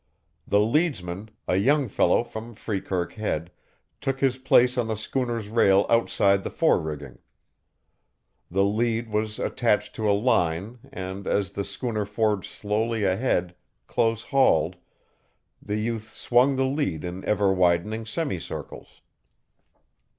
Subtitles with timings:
[0.47, 3.51] The leadsman, a young fellow from Freekirk Head,
[3.99, 7.19] took his place on the schooner's rail outside the forerigging.
[8.49, 13.53] The lead was attached to a line and, as the schooner forged slowly ahead,
[13.85, 14.77] close hauled,
[15.61, 19.01] the youth swung the lead in ever widening semicircles.